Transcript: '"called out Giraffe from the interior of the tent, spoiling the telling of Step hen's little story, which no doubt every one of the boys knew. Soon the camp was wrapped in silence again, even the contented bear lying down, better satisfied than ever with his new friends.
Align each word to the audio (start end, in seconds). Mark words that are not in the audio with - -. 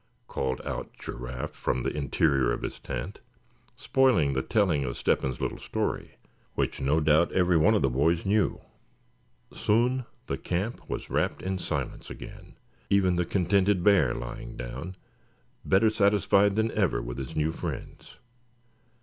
'"called 0.27 0.59
out 0.65 0.89
Giraffe 0.97 1.51
from 1.51 1.83
the 1.83 1.95
interior 1.95 2.51
of 2.51 2.61
the 2.61 2.69
tent, 2.71 3.19
spoiling 3.75 4.33
the 4.33 4.41
telling 4.41 4.83
of 4.83 4.97
Step 4.97 5.21
hen's 5.21 5.39
little 5.39 5.59
story, 5.59 6.15
which 6.55 6.81
no 6.81 6.99
doubt 6.99 7.31
every 7.33 7.55
one 7.55 7.75
of 7.75 7.83
the 7.83 7.87
boys 7.91 8.25
knew. 8.25 8.59
Soon 9.53 10.05
the 10.25 10.39
camp 10.39 10.89
was 10.89 11.11
wrapped 11.11 11.43
in 11.43 11.59
silence 11.59 12.09
again, 12.09 12.55
even 12.89 13.15
the 13.15 13.25
contented 13.25 13.83
bear 13.83 14.15
lying 14.15 14.57
down, 14.57 14.95
better 15.63 15.91
satisfied 15.91 16.55
than 16.55 16.71
ever 16.71 16.99
with 16.99 17.19
his 17.19 17.35
new 17.35 17.51
friends. 17.51 18.15